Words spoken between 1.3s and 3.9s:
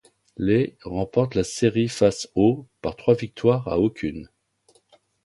la série face aux' par trois victoires à